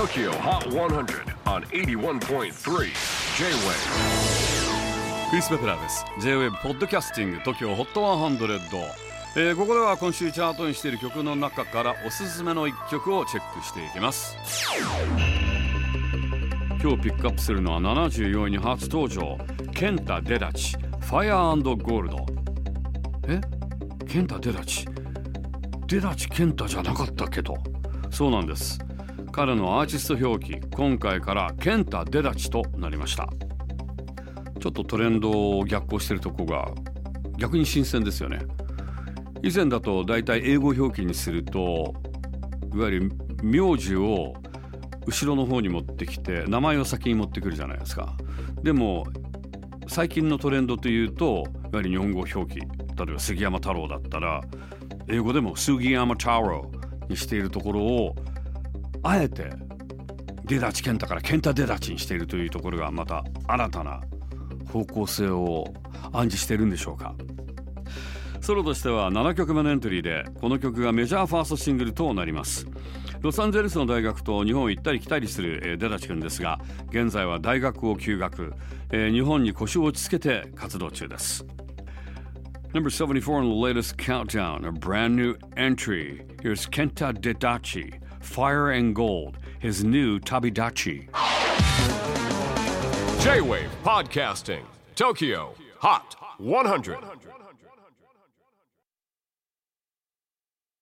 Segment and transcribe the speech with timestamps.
[0.00, 2.50] TOKYO HOT 100 on 81.3 J-WAVE
[5.28, 8.38] クリス・ベプラーです J-WAVE ポッドキャスティング TOKYO HOT 100、
[9.36, 14.38] えー、ここでは今週チャートにしている曲の中からおすすめの一曲をチェックしていきます。
[16.82, 19.36] 今日ピックアップするのは74位に初登場。
[19.74, 22.24] ケンタ・デダチ Fire ゴールド
[23.28, 23.38] え？
[24.08, 24.88] ケンタ・デダチ？
[25.88, 27.58] デダチ・ケンタじゃなかったけど。
[28.10, 28.78] そうなんです。
[29.32, 33.28] 彼のアーティスト表記今回からケンタ・デダチとなりました。
[34.60, 36.70] ちょっとトレンドを逆行してるとこが
[37.38, 38.40] 逆に新鮮ですよね。
[39.42, 41.94] 以前だとだいたい英語表記にすると
[42.74, 43.12] いわゆる
[43.42, 44.34] 名字を
[45.06, 48.16] 後ろの方に持ってきて名前を先に持ってくるじゃないですか。
[48.62, 49.06] でも
[49.86, 52.66] 最近のトレンドというといわゆる日本語表記例
[53.08, 54.42] えば杉山太郎だったら
[55.08, 56.70] 英語でも杉山太郎
[57.08, 58.14] にしているところを
[59.02, 59.50] あえて
[60.44, 64.00] デダチ健太から健太デダチにしているというところがまた新たな
[64.72, 65.72] 方向性を
[66.12, 67.14] 暗示してるんでしょうか。
[68.40, 72.66] ソロとしては7曲目のエントリーでこの曲がメジャーファーストシングルとなります。
[73.20, 78.54] ロサンゼルスの大学と日本を行ったり来たりするデダチ君ですが現在は大学を休学
[78.90, 81.44] 日本に腰を落ち着けて活動中です。
[82.72, 86.24] Number 74 in the latest countdown, a brand new entry.
[86.40, 91.08] Here's Kenta Dedachi, Fire and Gold, his new Tabidachi.
[93.24, 94.62] J-WAVE PODCASTING
[94.94, 96.98] TOKYO HOT 100